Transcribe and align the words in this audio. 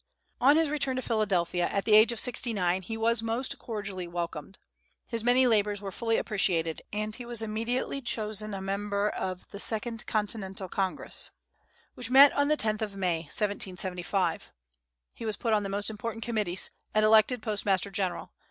On 0.39 0.55
his 0.57 0.71
return 0.71 0.95
to 0.95 1.01
Philadelphia, 1.03 1.67
at 1.67 1.85
the 1.85 1.93
age 1.93 2.11
of 2.11 2.19
sixty 2.19 2.53
nine, 2.53 2.81
he 2.81 2.97
was 2.97 3.21
most 3.21 3.59
cordially 3.59 4.07
welcomed. 4.07 4.57
His 5.05 5.23
many 5.23 5.45
labors 5.45 5.79
were 5.79 5.91
fully 5.91 6.17
appreciated, 6.17 6.81
and 6.91 7.13
he 7.15 7.23
was 7.23 7.43
immediately 7.43 8.01
chosen 8.01 8.55
a 8.55 8.61
member 8.61 9.09
of 9.11 9.47
the 9.49 9.59
second 9.59 10.07
Continental 10.07 10.67
Congress, 10.67 11.29
which 11.93 12.09
met 12.09 12.33
on 12.33 12.47
the 12.47 12.57
10th 12.57 12.81
of 12.81 12.95
May, 12.95 13.19
1775. 13.25 14.51
He 15.13 15.23
was 15.23 15.37
put 15.37 15.53
on 15.53 15.61
the 15.61 15.69
most 15.69 15.87
important 15.91 16.25
committees, 16.25 16.71
and 16.95 17.05
elected 17.05 17.43
Postmaster 17.43 17.91
General. 17.91 18.31